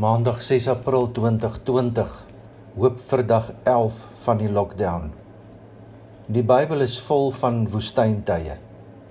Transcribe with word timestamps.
Maandag 0.00 0.38
6 0.40 0.64
April 0.72 1.10
2020. 1.12 2.12
Hoop 2.80 3.00
vir 3.04 3.22
dag 3.28 3.50
11 3.68 3.96
van 4.24 4.38
die 4.40 4.48
lockdown. 4.48 5.10
Die 6.24 6.40
Bybel 6.40 6.86
is 6.86 6.94
vol 7.04 7.28
van 7.36 7.58
woestyntye. 7.68 8.54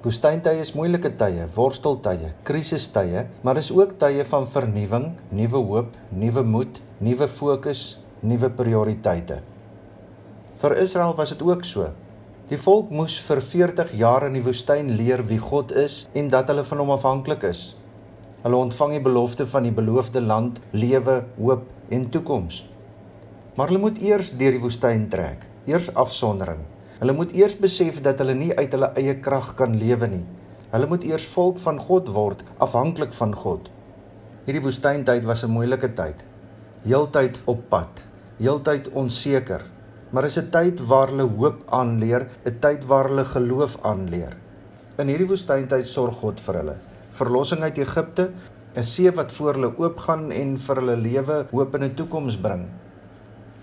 Woestyntye 0.01 0.55
is 0.63 0.71
moeilike 0.73 1.11
tye, 1.19 1.45
worsteltye, 1.53 2.31
krisistye, 2.47 3.27
maar 3.45 3.61
is 3.61 3.69
ook 3.69 3.99
tye 4.01 4.25
van 4.31 4.49
vernuwing, 4.49 5.05
nuwe 5.29 5.61
hoop, 5.69 5.93
nuwe 6.09 6.41
moed, 6.55 6.81
nuwe 7.05 7.29
fokus, 7.29 7.83
nuwe 8.25 8.49
prioriteite. 8.49 9.43
Vir 10.63 10.77
Israel 10.87 11.13
was 11.19 11.35
dit 11.35 11.43
ook 11.45 11.69
so. 11.69 11.91
Die 12.49 12.57
volk 12.57 12.89
moes 12.89 13.19
vir 13.27 13.43
40 13.45 13.93
jaar 13.93 14.25
in 14.25 14.41
die 14.41 14.47
woestyn 14.49 14.95
leer 14.97 15.21
wie 15.29 15.37
God 15.37 15.69
is 15.69 16.07
en 16.17 16.33
dat 16.33 16.49
hulle 16.49 16.65
van 16.65 16.81
hom 16.81 16.97
afhanklik 16.97 17.45
is. 17.53 17.67
Hulle 18.39 18.55
ontvang 18.55 18.93
die 18.95 19.03
belofte 19.03 19.43
van 19.51 19.65
die 19.67 19.73
beloofde 19.75 20.21
land, 20.23 20.61
lewe, 20.71 21.17
hoop 21.35 21.65
en 21.91 22.05
toekoms. 22.09 22.61
Maar 23.57 23.67
hulle 23.67 23.81
moet 23.83 23.97
eers 23.99 24.29
deur 24.39 24.55
die 24.55 24.61
woestyn 24.63 25.09
trek, 25.11 25.41
eers 25.67 25.89
afsondering. 25.91 26.61
Hulle 27.01 27.15
moet 27.17 27.33
eers 27.35 27.57
besef 27.59 27.97
dat 28.05 28.21
hulle 28.23 28.37
nie 28.39 28.53
uit 28.55 28.71
hulle 28.71 28.93
eie 29.01 29.17
krag 29.25 29.49
kan 29.59 29.75
lewe 29.81 30.07
nie. 30.07 30.21
Hulle 30.71 30.87
moet 30.87 31.03
eers 31.09 31.25
volk 31.33 31.59
van 31.65 31.81
God 31.83 32.13
word, 32.15 32.45
afhanklik 32.63 33.11
van 33.17 33.35
God. 33.35 33.67
Hierdie 34.45 34.63
woestyntyd 34.63 35.27
was 35.27 35.43
'n 35.43 35.51
moeilike 35.51 35.89
tyd. 35.99 36.23
Heeltyd 36.87 37.41
op 37.45 37.67
pad, 37.69 38.03
heeltyd 38.39 38.87
onseker, 38.93 39.65
maar 40.11 40.25
is 40.25 40.39
'n 40.39 40.49
tyd 40.49 40.79
waar 40.79 41.11
hulle 41.11 41.27
hoop 41.27 41.59
aanleer, 41.67 42.29
'n 42.45 42.59
tyd 42.59 42.85
waar 42.85 43.09
hulle 43.09 43.25
geloof 43.25 43.77
aanleer. 43.83 44.37
In 44.97 45.07
hierdie 45.07 45.27
woestyntyd 45.27 45.87
sorg 45.87 46.15
God 46.23 46.39
vir 46.39 46.55
hulle 46.55 46.88
verlossing 47.19 47.63
uit 47.67 47.77
Egipte, 47.77 48.31
'n 48.75 48.83
see 48.83 49.11
wat 49.11 49.31
voor 49.31 49.53
hulle 49.53 49.73
oopgaan 49.77 50.31
en 50.31 50.57
vir 50.57 50.75
hulle 50.75 50.97
lewe 50.97 51.45
hoop 51.51 51.75
en 51.75 51.83
'n 51.83 51.95
toekoms 51.95 52.37
bring. 52.37 52.67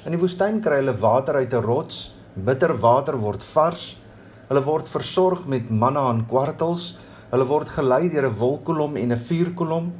In 0.05 0.13
die 0.13 0.21
woestyn 0.21 0.61
kry 0.61 0.77
hulle 0.83 0.97
water 1.03 1.35
uit 1.35 1.55
'n 1.55 1.63
rots, 1.63 2.15
bitter 2.35 2.75
water 2.79 3.17
word 3.19 3.45
vars. 3.45 3.97
Hulle 4.49 4.63
word 4.63 4.89
versorg 4.89 5.47
met 5.47 5.71
manna 5.71 6.11
en 6.11 6.27
kwartels. 6.27 6.99
Hulle 7.31 7.47
word 7.47 7.69
gelei 7.69 8.09
deur 8.09 8.29
'n 8.29 8.39
wolkkolom 8.39 8.97
en 8.97 9.13
'n 9.13 9.25
vuurkolom. 9.29 9.93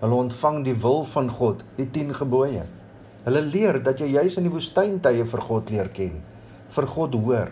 Hulle 0.00 0.14
ontvang 0.14 0.64
die 0.64 0.74
wil 0.74 1.04
van 1.04 1.30
God, 1.30 1.64
die 1.76 1.90
10 1.90 2.14
gebooie. 2.14 2.64
Hulle 3.24 3.40
leer 3.40 3.82
dat 3.82 3.98
jy 3.98 4.06
juis 4.06 4.36
in 4.36 4.46
die 4.46 4.52
woestyntye 4.52 5.24
vir 5.24 5.40
God 5.40 5.70
leer 5.70 5.88
ken, 5.88 6.22
vir 6.68 6.86
God 6.86 7.14
hoor. 7.14 7.48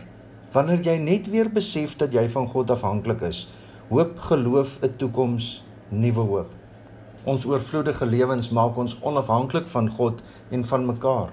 Wanneer 0.53 0.81
jy 0.81 0.99
net 0.99 1.27
weer 1.31 1.49
besef 1.49 1.97
dat 1.97 2.13
jy 2.13 2.29
van 2.29 2.47
God 2.49 2.71
afhanklik 2.71 3.23
is, 3.23 3.49
hoop, 3.89 4.19
geloof, 4.19 4.79
'n 4.83 4.97
toekoms, 4.97 5.63
nuwe 5.89 6.25
hoop. 6.31 6.51
Ons 7.25 7.45
oorvloedige 7.45 8.07
lewens 8.07 8.51
maak 8.51 8.77
ons 8.77 8.97
onafhanklik 9.03 9.69
van 9.69 9.91
God 9.91 10.23
en 10.51 10.65
van 10.65 10.87
mekaar. 10.87 11.31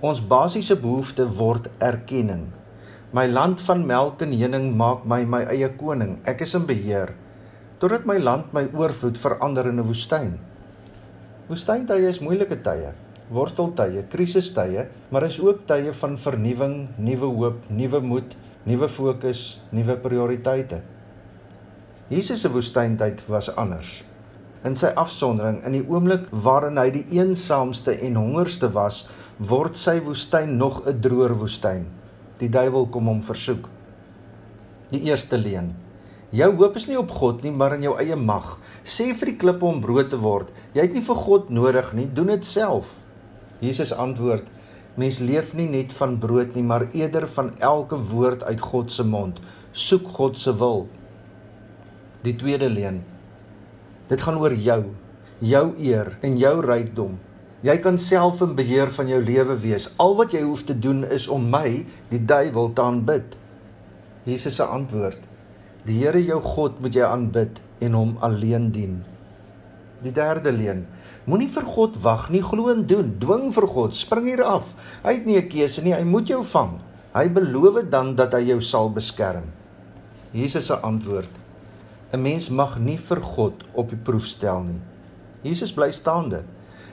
Ons 0.00 0.20
basiese 0.20 0.76
behoefte 0.76 1.26
word 1.36 1.68
erkenning. 1.78 2.48
My 3.12 3.26
land 3.26 3.60
van 3.60 3.86
melk 3.86 4.22
en 4.22 4.32
honing 4.32 4.76
maak 4.76 5.04
my 5.04 5.24
my 5.24 5.42
eie 5.44 5.68
koning. 5.68 6.18
Ek 6.24 6.40
is 6.40 6.54
in 6.54 6.66
beheer. 6.66 7.14
Totdat 7.78 8.04
my 8.06 8.18
land 8.18 8.52
my 8.52 8.68
oorvloed 8.72 9.18
verander 9.18 9.66
in 9.66 9.80
'n 9.80 9.86
woestyn. 9.86 10.38
Woestyntye 11.48 12.08
is 12.08 12.20
moeilike 12.20 12.62
tye, 12.62 12.92
worsteltye, 13.28 14.04
krisistye, 14.08 14.86
maar 15.10 15.22
is 15.22 15.40
ook 15.40 15.66
tye 15.66 15.92
van 15.92 16.18
vernuwing, 16.18 16.88
nuwe 16.96 17.26
hoop, 17.26 17.58
nuwe 17.68 18.00
moed, 18.00 18.36
nuwe 18.64 18.88
fokus, 18.88 19.60
nuwe 19.70 19.96
prioriteite. 19.96 20.82
Jesus 22.08 22.40
se 22.40 22.50
woestyntyd 22.52 23.22
was 23.32 23.48
anders. 23.56 24.02
In 24.68 24.74
sy 24.76 24.90
afsondering, 25.00 25.62
in 25.64 25.72
die 25.72 25.84
oomblik 25.88 26.26
waarin 26.44 26.76
hy 26.76 26.90
die 26.92 27.04
eensaamste 27.16 27.94
en 27.96 28.18
hongerste 28.20 28.68
was, 28.74 29.06
word 29.40 29.78
sy 29.80 29.94
woestyn 30.04 30.58
nog 30.60 30.82
'n 30.84 31.00
droër 31.00 31.32
woestyn. 31.40 31.86
Die 32.38 32.48
duiwel 32.48 32.86
kom 32.92 33.06
hom 33.08 33.22
versoek. 33.22 33.70
Die 34.90 35.00
eerste 35.08 35.38
leen. 35.38 35.72
Jou 36.30 36.50
hoop 36.56 36.76
is 36.76 36.86
nie 36.86 36.98
op 36.98 37.10
God 37.10 37.42
nie, 37.42 37.52
maar 37.52 37.74
in 37.74 37.82
jou 37.82 37.96
eie 37.96 38.16
mag. 38.16 38.58
Sê 38.84 39.14
vir 39.14 39.26
die 39.26 39.36
klippe 39.36 39.64
om 39.64 39.80
brood 39.80 40.10
te 40.10 40.18
word. 40.18 40.50
Jy 40.74 40.82
het 40.82 40.92
nie 40.92 41.04
vir 41.06 41.16
God 41.16 41.48
nodig 41.48 41.92
nie, 41.94 42.06
doen 42.06 42.26
dit 42.26 42.44
self. 42.44 42.92
Jesus 43.60 43.92
antwoord: 43.92 44.44
Mens 44.96 45.20
leef 45.20 45.54
nie 45.54 45.68
net 45.68 45.92
van 45.92 46.18
brood 46.18 46.54
nie, 46.54 46.62
maar 46.62 46.88
eerder 46.92 47.28
van 47.28 47.52
elke 47.60 47.96
woord 47.96 48.44
uit 48.44 48.60
God 48.60 48.92
se 48.92 49.04
mond. 49.04 49.40
Soek 49.72 50.08
God 50.08 50.38
se 50.38 50.52
wil. 50.52 50.86
Die 52.24 52.32
tweede 52.40 52.70
leen. 52.72 53.02
Dit 54.08 54.22
gaan 54.24 54.38
oor 54.40 54.54
jou, 54.56 54.80
jou 55.44 55.64
eer 55.76 56.14
en 56.24 56.38
jou 56.40 56.54
rykdom. 56.64 57.18
Jy 57.64 57.74
kan 57.84 57.98
self 58.00 58.40
in 58.44 58.54
beheer 58.56 58.88
van 58.92 59.10
jou 59.12 59.18
lewe 59.24 59.56
wees. 59.60 59.90
Al 60.00 60.16
wat 60.16 60.32
jy 60.32 60.40
hoef 60.44 60.62
te 60.68 60.76
doen 60.76 61.02
is 61.04 61.26
om 61.32 61.44
my, 61.52 61.84
die 62.08 62.20
duiwel, 62.20 62.70
te 62.72 62.84
aanbid. 62.84 63.36
Jesus 64.24 64.56
se 64.56 64.64
antwoord: 64.64 65.20
Die 65.84 65.98
Here 66.00 66.20
jou 66.24 66.40
God 66.44 66.80
moet 66.80 66.96
jy 66.96 67.04
aanbid 67.04 67.60
en 67.84 67.96
hom 67.96 68.16
alleen 68.24 68.70
dien. 68.72 68.98
Die 70.04 70.12
derde 70.12 70.52
leen. 70.52 70.86
Moenie 71.28 71.48
vir 71.52 71.68
God 71.68 72.00
wag 72.04 72.30
nie, 72.32 72.42
glo 72.44 72.72
en 72.72 72.86
doen. 72.88 73.14
Dwing 73.20 73.50
vir 73.52 73.68
God, 73.68 73.96
spring 73.96 74.28
hier 74.32 74.44
af. 74.48 74.72
Hy 75.04 75.18
het 75.18 75.28
nie 75.28 75.36
'n 75.40 75.48
keuse 75.48 75.84
nie, 75.84 75.92
hy 75.92 76.04
moet 76.04 76.28
jou 76.28 76.42
vang. 76.42 76.80
Hy 77.14 77.28
beloof 77.28 77.84
dan 77.90 78.16
dat 78.16 78.32
hy 78.32 78.48
jou 78.48 78.60
sal 78.60 78.90
beskerm. 78.90 79.44
Jesus 80.32 80.66
se 80.66 80.74
antwoord: 80.74 81.43
'n 82.14 82.22
Mens 82.22 82.48
mag 82.48 82.78
nie 82.78 82.98
vir 82.98 83.20
God 83.20 83.64
op 83.74 83.90
die 83.90 83.98
proef 83.98 84.26
stel 84.30 84.62
nie. 84.62 84.80
Jesus 85.42 85.72
bly 85.74 85.90
staande. 85.90 86.44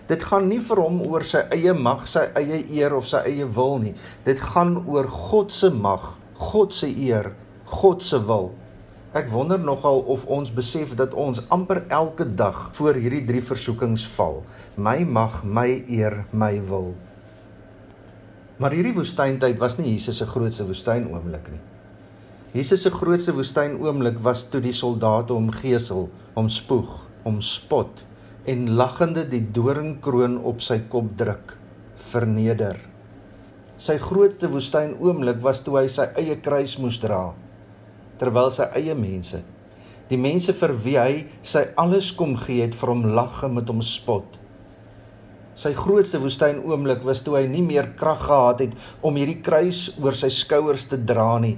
Dit 0.10 0.24
gaan 0.24 0.48
nie 0.50 0.60
vir 0.60 0.82
hom 0.82 0.98
oor 1.06 1.24
sy 1.24 1.44
eie 1.54 1.74
mag, 1.78 2.08
sy 2.10 2.26
eie 2.36 2.64
eer 2.74 2.96
of 2.98 3.06
sy 3.08 3.22
eie 3.30 3.46
wil 3.46 3.78
nie. 3.84 3.94
Dit 4.26 4.42
gaan 4.42 4.82
oor 4.88 5.08
God 5.08 5.54
se 5.54 5.70
mag, 5.70 6.18
God 6.42 6.74
se 6.74 6.90
eer, 6.90 7.32
God 7.66 8.02
se 8.04 8.20
wil. 8.26 8.52
Ek 9.14 9.30
wonder 9.30 9.60
nogal 9.60 10.02
of 10.10 10.26
ons 10.26 10.52
besef 10.52 10.96
dat 10.96 11.14
ons 11.14 11.44
amper 11.50 11.84
elke 11.90 12.26
dag 12.26 12.70
voor 12.74 12.98
hierdie 12.98 13.26
drie 13.28 13.44
versoekings 13.46 14.08
val. 14.18 14.42
My 14.76 15.04
mag, 15.06 15.44
my 15.44 15.84
eer, 15.88 16.26
my 16.32 16.56
wil. 16.68 16.96
Maar 18.58 18.74
hierdie 18.74 18.96
woestyntyd 18.98 19.60
was 19.62 19.78
nie 19.78 19.94
Jesus 19.94 20.18
se 20.18 20.26
grootste 20.26 20.66
woestyn 20.66 21.12
oomblik 21.12 21.52
nie. 21.52 21.62
Jesus 22.52 22.82
se 22.84 22.90
grootste 22.92 23.32
woestyn 23.32 23.78
oomblik 23.80 24.18
was 24.26 24.42
toe 24.52 24.60
die 24.60 24.74
soldate 24.76 25.32
hom 25.32 25.54
gesel, 25.56 26.10
hom 26.36 26.50
spoeg, 26.52 26.90
hom 27.24 27.38
spot 27.40 28.02
en 28.52 28.66
lagende 28.76 29.24
die 29.30 29.40
doringkroon 29.56 30.36
op 30.50 30.60
sy 30.66 30.82
kop 30.92 31.14
druk, 31.16 31.54
verneder. 32.12 32.76
Sy 33.80 33.96
grootste 34.04 34.50
woestyn 34.52 34.98
oomblik 35.00 35.40
was 35.46 35.64
toe 35.64 35.78
hy 35.80 35.86
sy 35.94 36.10
eie 36.20 36.36
kruis 36.44 36.76
moes 36.82 37.00
dra 37.00 37.30
terwyl 38.20 38.52
sy 38.54 38.68
eie 38.78 38.94
mense, 38.94 39.40
die 40.12 40.20
mense 40.20 40.54
vir 40.54 40.76
wie 40.84 40.98
hy 41.00 41.14
sy 41.48 41.64
alles 41.80 42.12
kom 42.14 42.36
gee 42.38 42.62
het, 42.62 42.76
vir 42.78 42.92
hom 42.92 43.08
lag 43.16 43.40
en 43.48 43.56
met 43.56 43.72
hom 43.72 43.80
spot. 43.82 44.36
Sy 45.62 45.76
grootste 45.78 46.18
woestyn 46.18 46.58
oomblik 46.66 47.04
was 47.06 47.20
toe 47.22 47.36
hy 47.38 47.44
nie 47.46 47.62
meer 47.62 47.92
krag 47.98 48.24
gehad 48.26 48.64
het 48.64 48.72
om 49.06 49.18
hierdie 49.20 49.44
kruis 49.46 49.82
oor 50.02 50.16
sy 50.18 50.32
skouers 50.34 50.88
te 50.90 50.98
dra 50.98 51.36
nie 51.44 51.52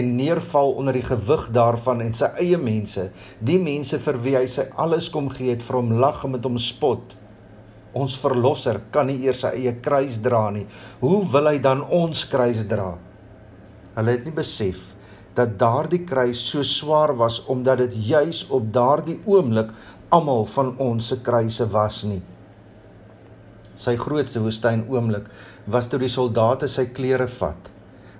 en 0.00 0.14
neerval 0.16 0.72
onder 0.80 0.96
die 0.96 1.04
gewig 1.04 1.42
daarvan 1.52 2.00
en 2.06 2.16
sy 2.16 2.30
eie 2.40 2.56
mense, 2.56 3.10
die 3.44 3.58
mense 3.60 4.00
vir 4.00 4.20
wie 4.24 4.34
hy 4.38 4.46
sy 4.48 4.64
alles 4.80 5.10
kom 5.12 5.28
gee 5.34 5.52
het 5.52 5.66
vir 5.66 5.76
hom 5.76 5.92
lag 6.00 6.24
en 6.24 6.32
met 6.38 6.48
hom 6.48 6.56
spot. 6.56 7.12
Ons 7.92 8.16
verlosser 8.22 8.80
kan 8.94 9.10
nie 9.12 9.18
eers 9.26 9.44
sy 9.44 9.52
eie 9.60 9.76
kruis 9.84 10.16
dra 10.24 10.46
nie. 10.56 10.64
Hoe 11.04 11.20
wil 11.28 11.52
hy 11.52 11.58
dan 11.60 11.84
ons 11.84 12.24
kruis 12.32 12.64
dra? 12.70 12.94
Hulle 13.98 14.16
het 14.16 14.24
nie 14.24 14.36
besef 14.40 14.88
dat 15.36 15.58
daardie 15.60 16.06
kruis 16.08 16.48
so 16.48 16.64
swaar 16.64 17.12
was 17.20 17.42
omdat 17.44 17.84
dit 17.84 18.02
juis 18.14 18.46
op 18.48 18.72
daardie 18.72 19.20
oomblik 19.28 19.76
almal 20.08 20.46
van 20.56 20.78
ons 20.80 21.12
se 21.12 21.20
kruise 21.20 21.68
was 21.76 22.06
nie. 22.08 22.22
Sy 23.80 23.94
grootste 23.96 24.42
woestyn 24.44 24.82
oomblik 24.92 25.30
was 25.72 25.88
toe 25.88 26.00
die 26.02 26.12
soldate 26.12 26.68
sy 26.68 26.90
klere 26.96 27.28
vat, 27.40 27.70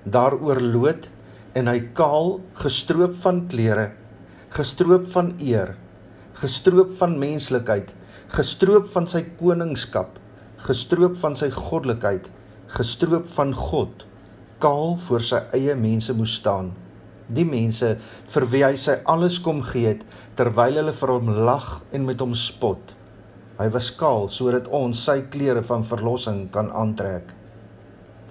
daaroor 0.09 0.61
lood 0.65 1.11
en 1.59 1.69
hy 1.69 1.81
kaal 1.99 2.39
gestroop 2.62 3.17
van 3.21 3.43
klere, 3.53 3.91
gestroop 4.57 5.05
van 5.12 5.35
eer, 5.45 5.75
gestroop 6.41 6.95
van 6.97 7.19
menslikheid, 7.21 7.91
gestroop 8.33 8.89
van 8.95 9.09
sy 9.11 9.21
koningskap, 9.41 10.15
gestroop 10.65 11.19
van 11.21 11.37
sy 11.37 11.51
goddelikheid, 11.53 12.31
gestroop 12.73 13.27
van 13.35 13.53
God, 13.57 14.07
kaal 14.65 14.97
voor 15.09 15.27
sy 15.27 15.43
eie 15.57 15.75
mense 15.77 16.15
moes 16.17 16.39
staan. 16.41 16.71
Die 17.31 17.45
mense 17.47 17.93
vir 18.33 18.47
wie 18.53 18.62
hy 18.65 18.73
sy 18.81 18.97
alles 19.09 19.37
kom 19.45 19.61
gee 19.67 19.93
het 19.93 20.07
terwyl 20.39 20.81
hulle 20.81 20.95
vir 20.97 21.12
hom 21.15 21.31
lag 21.47 21.69
en 21.93 22.09
met 22.09 22.25
hom 22.25 22.33
spot. 22.39 22.97
Hy 23.61 23.69
was 23.75 23.91
kaal 24.01 24.31
sodat 24.33 24.71
ons 24.73 25.05
sy 25.05 25.19
klere 25.33 25.61
van 25.69 25.85
verlossing 25.85 26.47
kan 26.55 26.71
aantrek. 26.73 27.35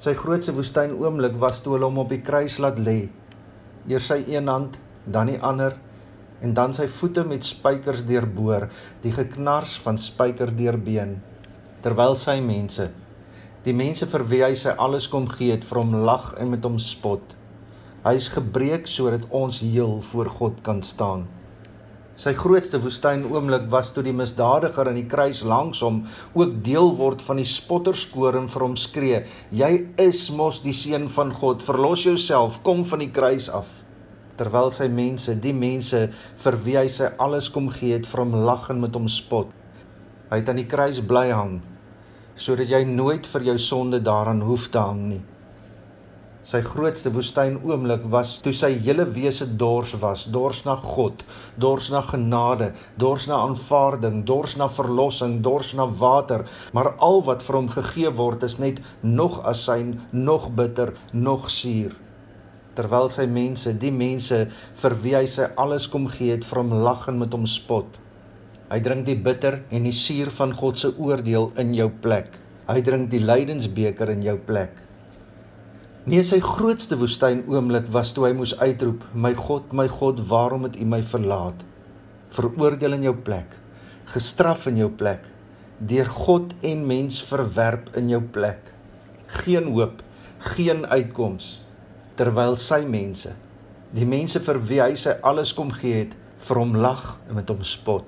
Sy 0.01 0.15
grootste 0.17 0.55
woestyn 0.57 0.95
oomblik 0.97 1.35
was 1.43 1.61
toe 1.61 1.75
hulle 1.75 1.85
hom 1.91 2.01
op 2.01 2.09
die 2.09 2.23
kruis 2.25 2.57
laat 2.63 2.79
lê. 2.81 3.11
Eers 3.85 4.09
sy 4.09 4.23
een 4.25 4.49
hand, 4.49 4.79
dan 5.05 5.29
die 5.29 5.37
ander 5.37 5.77
en 6.41 6.55
dan 6.55 6.73
sy 6.73 6.87
voete 6.87 7.25
met 7.27 7.45
spykers 7.45 8.05
deurboor, 8.07 8.69
die 9.03 9.11
geknars 9.11 9.75
van 9.83 9.99
spyker 10.01 10.49
deur 10.55 10.79
been. 10.79 11.19
terwyl 11.83 12.15
sy 12.19 12.39
mense 12.43 12.89
die 13.63 13.75
mense 13.75 14.07
vir 14.07 14.23
wie 14.31 14.39
hy 14.43 14.53
sy 14.55 14.71
alles 14.85 15.07
kom 15.11 15.27
gee 15.31 15.51
het 15.51 15.65
vir 15.67 15.81
hom 15.81 15.97
lag 16.07 16.31
en 16.39 16.47
met 16.53 16.63
hom 16.63 16.77
spot. 16.79 17.35
Hy 18.05 18.13
is 18.15 18.29
gebreek 18.31 18.87
sodat 18.87 19.25
ons 19.35 19.59
heel 19.59 19.97
voor 20.11 20.29
God 20.39 20.61
kan 20.63 20.79
staan. 20.83 21.25
Sy 22.19 22.33
grootste 22.35 22.81
woestyn 22.83 23.21
oomblik 23.31 23.69
was 23.71 23.93
toe 23.95 24.01
die 24.03 24.11
misdadiger 24.11 24.89
aan 24.89 24.97
die 24.99 25.07
kruis 25.07 25.39
langs 25.47 25.79
hom 25.85 26.01
ook 26.35 26.57
deel 26.65 26.89
word 26.97 27.21
van 27.23 27.39
die 27.39 27.47
spotterskoor 27.47 28.35
en 28.35 28.49
vir 28.51 28.65
hom 28.65 28.75
skree: 28.75 29.21
"Jy 29.55 29.69
is 30.03 30.25
mos 30.35 30.59
die 30.65 30.75
seun 30.75 31.07
van 31.15 31.31
God, 31.31 31.63
verlos 31.63 32.03
jouself, 32.03 32.59
kom 32.61 32.83
van 32.83 33.05
die 33.05 33.11
kruis 33.19 33.47
af." 33.61 33.71
Terwyl 34.35 34.67
sy 34.71 34.89
mense, 34.91 35.37
die 35.39 35.55
mense 35.55 36.09
vir 36.43 36.59
wie 36.65 36.77
hy 36.81 36.87
sy 36.91 37.07
alles 37.17 37.47
kom 37.47 37.71
gee 37.71 37.95
het, 37.95 38.07
vir 38.07 38.25
hom 38.25 38.35
lag 38.43 38.69
en 38.69 38.81
met 38.81 38.99
hom 38.99 39.07
spot. 39.07 39.47
Hy 40.29 40.43
het 40.43 40.49
aan 40.49 40.59
die 40.59 40.67
kruis 40.67 40.99
bly 40.99 41.29
hang 41.31 41.61
sodat 42.39 42.69
jy 42.71 42.85
nooit 42.87 43.25
vir 43.27 43.43
jou 43.43 43.57
sonde 43.59 43.99
daaraan 43.99 44.41
hoef 44.41 44.69
te 44.71 44.79
hang 44.79 45.01
nie. 45.07 45.21
Sy 46.49 46.63
grootste 46.65 47.11
woestyn 47.13 47.59
oomblik 47.61 48.07
was 48.09 48.29
toe 48.41 48.55
sy 48.57 48.71
hele 48.81 49.03
wese 49.13 49.45
dors 49.61 49.91
was, 50.01 50.23
dors 50.33 50.63
na 50.65 50.73
God, 50.81 51.21
dors 51.61 51.91
na 51.93 51.99
genade, 52.01 52.71
dors 52.97 53.27
na 53.29 53.43
aanvaarding, 53.43 54.23
dors 54.25 54.55
na 54.57 54.65
verlossing, 54.73 55.35
dors 55.45 55.75
na 55.77 55.85
water, 55.99 56.47
maar 56.73 56.95
al 57.05 57.21
wat 57.27 57.45
vir 57.45 57.59
hom 57.59 57.69
gegee 57.75 58.13
word 58.21 58.47
is 58.49 58.57
net 58.57 58.81
nog 59.03 59.37
asyn, 59.53 59.99
nog 60.09 60.49
bitter, 60.57 60.95
nog 61.13 61.51
suur. 61.53 61.93
Terwyl 62.73 63.13
sy 63.13 63.27
mense, 63.29 63.75
die 63.77 63.93
mense 63.93 64.41
vir 64.81 64.99
wie 65.05 65.15
hy 65.19 65.23
sy 65.29 65.51
alles 65.53 65.85
kom 65.85 66.09
gee 66.17 66.33
het, 66.33 66.49
vir 66.49 66.63
hom 66.63 66.77
lag 66.81 67.05
en 67.13 67.21
met 67.21 67.37
hom 67.37 67.45
spot. 67.45 68.01
Hy 68.73 68.81
drink 68.89 69.05
die 69.05 69.19
bitter 69.21 69.61
en 69.69 69.85
die 69.85 69.93
suur 69.93 70.33
van 70.41 70.57
God 70.57 70.81
se 70.81 70.95
oordeel 70.97 71.51
in 71.61 71.77
jou 71.77 71.91
plek. 72.01 72.41
Hy 72.65 72.81
drink 72.81 73.13
die 73.13 73.21
lydensbeker 73.21 74.17
in 74.17 74.25
jou 74.25 74.39
plek. 74.49 74.88
Nee, 76.09 76.23
sy 76.25 76.39
grootste 76.41 76.97
woestyn 76.97 77.43
oomblik 77.53 77.85
was 77.93 78.09
toe 78.17 78.23
hy 78.25 78.31
moes 78.33 78.55
uitroep: 78.57 79.03
"My 79.13 79.29
God, 79.37 79.73
my 79.77 79.85
God, 79.87 80.17
waarom 80.29 80.63
het 80.65 80.77
U 80.81 80.85
my 80.89 81.03
verlaat?" 81.05 81.61
Veroordeel 82.33 82.95
in 82.95 83.03
jou 83.05 83.13
plek, 83.27 83.51
gestraf 84.09 84.63
in 84.71 84.79
jou 84.79 84.87
plek, 84.89 85.27
deur 85.77 86.07
God 86.09 86.55
en 86.65 86.81
mens 86.89 87.19
verwerp 87.21 87.91
in 87.93 88.09
jou 88.09 88.21
plek. 88.21 88.71
Geen 89.27 89.69
hoop, 89.75 90.01
geen 90.55 90.81
uitkoms 90.87 91.59
terwyl 92.17 92.57
sy 92.57 92.79
mense, 92.89 93.35
die 93.93 94.05
mense 94.05 94.41
vir 94.47 94.59
wie 94.71 94.81
hy 94.81 94.95
sy 94.95 95.13
alles 95.21 95.51
kom 95.53 95.69
gee 95.71 95.93
het, 96.05 96.15
vir 96.47 96.57
hom 96.57 96.73
lag 96.73 97.19
en 97.27 97.37
met 97.37 97.53
hom 97.53 97.61
spot. 97.61 98.07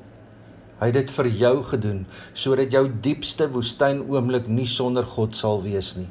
Hy 0.79 0.89
het 0.89 0.97
dit 0.97 1.13
vir 1.19 1.29
jou 1.43 1.53
gedoen 1.69 2.01
sodat 2.33 2.73
jou 2.73 2.87
diepste 2.89 3.45
woestyn 3.53 4.01
oomblik 4.09 4.49
nie 4.49 4.65
sonder 4.65 5.05
God 5.05 5.37
sal 5.37 5.61
wees 5.61 5.93
nie 5.99 6.09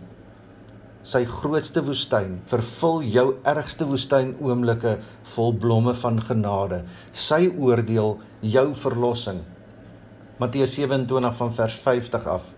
sy 1.06 1.22
grootste 1.24 1.80
woestyn, 1.84 2.38
vervul 2.50 3.00
jou 3.08 3.24
ergste 3.48 3.86
woestyn 3.88 4.34
oomblikke 4.44 4.98
vol 5.34 5.54
blomme 5.56 5.94
van 5.96 6.20
genade. 6.20 6.82
Sy 7.12 7.46
oordeel 7.48 8.18
jou 8.44 8.66
verlossing. 8.82 9.40
Matteus 10.40 10.74
27 10.76 11.36
van 11.36 11.54
vers 11.56 11.78
50 11.84 12.26
af. 12.26 12.52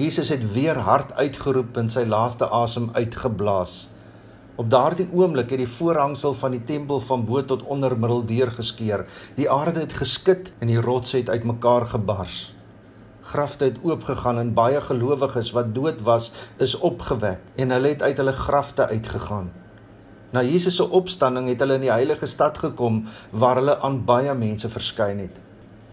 Jesus 0.00 0.32
het 0.32 0.42
weer 0.52 0.80
hard 0.88 1.12
uitgeroep 1.20 1.76
en 1.76 1.92
sy 1.92 2.06
laaste 2.08 2.48
asem 2.48 2.88
uitgeblaas. 2.96 3.84
Op 4.56 4.70
daardie 4.70 5.06
oomblik 5.12 5.50
het 5.50 5.62
die 5.64 5.70
voorhangsel 5.70 6.34
van 6.38 6.54
die 6.54 6.64
tempel 6.64 7.00
van 7.04 7.24
bo 7.26 7.44
tot 7.44 7.62
onder 7.68 7.96
middel 7.98 8.24
deurgeskeur. 8.26 9.04
Die 9.36 9.50
aarde 9.50 9.84
het 9.84 9.96
geskit 9.98 10.52
en 10.58 10.70
die 10.70 10.80
rotse 10.80 11.20
het 11.20 11.30
uitmekaar 11.30 11.86
gebars 11.94 12.54
grafte 13.24 13.64
het 13.70 13.78
oopgegaan 13.82 14.38
en 14.38 14.54
baie 14.54 14.80
gelowiges 14.84 15.52
wat 15.56 15.72
dood 15.74 16.02
was 16.04 16.30
is 16.62 16.76
opgewek 16.76 17.40
en 17.56 17.72
hulle 17.72 17.94
het 17.94 18.02
uit 18.02 18.16
hulle 18.20 18.32
grafte 18.36 18.88
uitgegaan. 18.88 19.50
Na 20.34 20.42
Jesus 20.42 20.76
se 20.76 20.84
opstanding 20.90 21.48
het 21.48 21.60
hulle 21.62 21.78
in 21.78 21.86
die 21.86 21.92
heilige 21.92 22.26
stad 22.26 22.58
gekom 22.58 23.04
waar 23.30 23.60
hulle 23.60 23.78
aan 23.86 24.02
baie 24.04 24.34
mense 24.34 24.68
verskyn 24.68 25.22
het. 25.24 25.38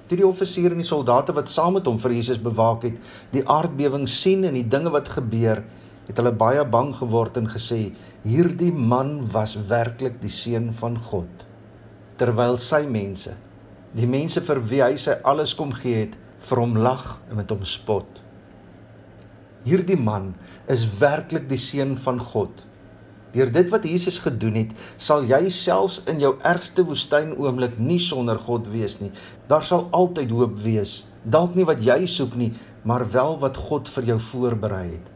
Toe 0.09 0.17
die 0.19 0.27
offisiere 0.27 0.75
en 0.75 0.81
die 0.81 0.87
soldate 0.87 1.31
wat 1.37 1.47
saam 1.47 1.77
met 1.77 1.85
hom 1.87 1.99
vir 2.01 2.17
Jesus 2.17 2.41
bewaak 2.41 2.83
het, 2.83 2.97
die 3.31 3.45
aardbewing 3.47 4.09
sien 4.11 4.43
en 4.43 4.57
die 4.57 4.67
dinge 4.67 4.91
wat 4.91 5.13
gebeur, 5.13 5.61
het 6.07 6.17
hulle 6.19 6.33
baie 6.35 6.65
bang 6.67 6.89
geword 6.97 7.37
en 7.39 7.47
gesê: 7.53 7.93
"Hierdie 8.25 8.73
man 8.73 9.29
was 9.31 9.55
werklik 9.69 10.19
die 10.21 10.33
seun 10.33 10.73
van 10.73 10.97
God." 10.99 11.45
Terwyl 12.17 12.57
sy 12.57 12.81
mense, 12.89 13.37
die 13.95 14.07
mense 14.07 14.41
vir 14.41 14.59
wie 14.67 14.81
hy 14.83 14.97
sy 14.97 15.15
alles 15.23 15.55
kom 15.55 15.71
gee 15.71 16.03
het, 16.03 16.17
vir 16.49 16.61
hom 16.63 16.77
lag 16.77 17.19
en 17.29 17.39
met 17.39 17.51
hom 17.53 17.63
spot. 17.67 18.19
Hierdie 19.65 19.99
man 19.99 20.33
is 20.71 20.87
werklik 20.99 21.47
die 21.49 21.59
seun 21.61 21.95
van 22.01 22.19
God. 22.31 22.65
Deur 23.31 23.51
dit 23.53 23.69
wat 23.71 23.85
Jesus 23.87 24.17
gedoen 24.19 24.57
het, 24.59 24.73
sal 24.99 25.23
jy 25.29 25.45
selfs 25.53 26.01
in 26.11 26.19
jou 26.19 26.33
ergste 26.47 26.83
woestyn 26.87 27.31
oomblik 27.37 27.77
nie 27.79 27.99
sonder 28.01 28.41
God 28.41 28.67
wees 28.73 28.97
nie. 28.99 29.11
Daar 29.47 29.63
sal 29.63 29.87
altyd 29.95 30.33
hoop 30.35 30.57
wees. 30.65 31.05
Dalk 31.23 31.55
nie 31.55 31.67
wat 31.69 31.83
jy 31.85 32.03
soek 32.09 32.35
nie, 32.35 32.51
maar 32.83 33.05
wel 33.13 33.37
wat 33.39 33.59
God 33.69 33.91
vir 33.93 34.11
jou 34.11 34.19
voorberei 34.31 34.85
het. 34.89 35.11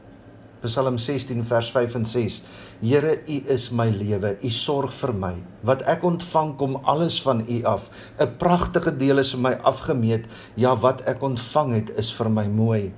Psalm 0.68 0.98
16 0.98 1.44
vers 1.46 1.70
5 1.72 1.96
en 1.96 2.06
6. 2.06 2.42
Here, 2.82 3.20
U 3.28 3.38
is 3.54 3.70
my 3.72 3.88
lewe. 3.90 4.36
U 4.42 4.50
sorg 4.50 4.94
vir 4.94 5.14
my. 5.14 5.34
Wat 5.66 5.86
ek 5.90 6.04
ontvang 6.04 6.56
kom 6.60 6.78
alles 6.84 7.22
van 7.24 7.46
U 7.48 7.64
af. 7.64 7.90
'n 8.20 8.38
Pragtige 8.38 8.92
deel 8.92 9.20
is 9.20 9.32
vir 9.34 9.42
my 9.42 9.54
afgemeet. 9.64 10.28
Ja, 10.56 10.76
wat 10.76 11.02
ek 11.08 11.24
ontvang 11.24 11.74
het 11.74 11.90
is 11.98 12.14
vir 12.14 12.30
my 12.30 12.48
mooi. 12.48 12.94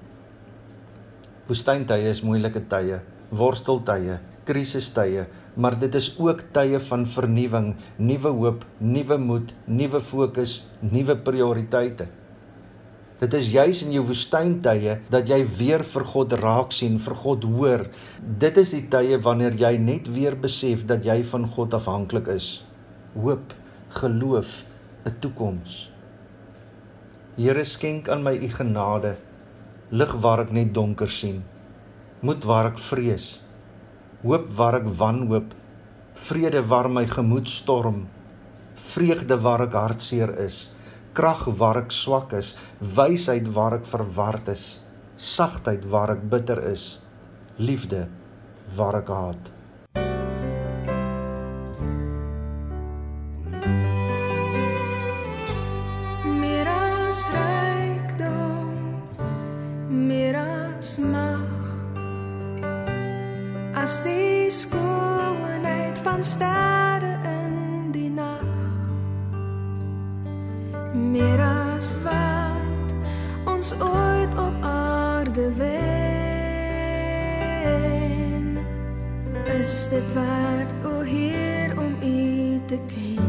Woestyntye 1.48 2.10
is 2.10 2.20
moeilike 2.28 2.60
tye, 2.68 3.00
worsteltye, 3.32 4.18
krisistye, 4.48 5.28
maar 5.56 5.78
dit 5.80 5.96
is 5.96 6.10
ook 6.20 6.42
tye 6.52 6.80
van 6.90 7.06
vernuwing, 7.08 7.70
nuwe 7.98 8.32
hoop, 8.42 8.66
nuwe 8.80 9.18
moed, 9.18 9.54
nuwe 9.66 10.02
fokus, 10.04 10.68
nuwe 10.82 11.16
prioriteite. 11.16 12.10
Dit 13.18 13.34
is 13.34 13.48
juis 13.50 13.80
in 13.82 13.96
jou 13.96 14.04
woestyntye 14.06 15.00
dat 15.10 15.30
jy 15.32 15.40
weer 15.58 15.82
vir 15.90 16.04
God 16.06 16.34
raak 16.38 16.74
sien, 16.76 17.00
vir 17.02 17.16
God 17.18 17.48
hoor. 17.50 17.88
Dit 18.22 18.60
is 18.62 18.76
die 18.76 18.84
tye 18.94 19.18
wanneer 19.26 19.58
jy 19.58 19.72
net 19.82 20.06
weer 20.14 20.38
besef 20.38 20.84
dat 20.86 21.06
jy 21.06 21.24
van 21.32 21.48
God 21.56 21.74
afhanklik 21.74 22.30
is. 22.30 22.62
Hoop, 23.18 23.56
geloof, 23.98 24.62
'n 25.06 25.16
toekoms. 25.20 25.90
Here 27.38 27.66
skenk 27.66 28.10
aan 28.10 28.24
my 28.24 28.38
u 28.38 28.50
genade, 28.50 29.18
lig 29.90 30.14
waar 30.22 30.42
ek 30.46 30.52
net 30.52 30.74
donker 30.74 31.10
sien, 31.10 31.44
moed 32.22 32.46
waar 32.46 32.66
ek 32.66 32.78
vrees, 32.78 33.42
hoop 34.22 34.50
waar 34.54 34.76
ek 34.76 34.88
wanhoop, 34.98 35.54
vrede 36.14 36.62
waar 36.62 36.90
my 36.90 37.06
gemoed 37.06 37.50
storm, 37.50 38.08
vreugde 38.76 39.42
waar 39.42 39.62
ek 39.62 39.74
hartseer 39.74 40.38
is 40.46 40.77
krag 41.18 41.48
waar 41.58 41.80
ek 41.82 41.94
swak 41.94 42.34
is, 42.38 42.54
wysheid 42.80 43.48
waar 43.56 43.80
ek 43.80 43.88
verward 43.90 44.50
is, 44.54 44.66
sagtheid 45.18 45.88
waar 45.90 46.14
ek 46.14 46.22
bitter 46.30 46.62
is, 46.70 47.00
liefde 47.58 48.06
waar 48.78 49.00
ek 49.00 49.10
haat. 49.10 49.50
Miras 56.38 57.24
rykdom, 57.34 58.78
miras 59.90 60.98
mag. 61.02 61.74
As 63.74 64.02
die 64.06 64.54
skoonheid 64.54 65.98
van 66.06 66.22
sterre 66.22 66.67
as 71.78 71.96
wat 72.02 72.90
ons 73.46 73.74
ooit 73.82 74.38
op 74.38 74.54
aarde 74.62 75.54
wen. 75.54 75.78
Is 79.60 79.88
dit 79.90 80.14
werd 80.14 80.72
o 80.86 81.00
Heer 81.02 81.78
om 81.78 81.96
u 82.02 82.62
te 82.66 82.80
ken 82.88 83.27